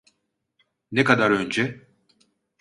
Ne 0.91 1.03
kadar 1.03 1.31
önce? 1.31 1.87